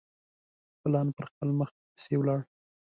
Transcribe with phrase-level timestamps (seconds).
[0.81, 2.39] پلان پر خپل مخ پسي ولاړ.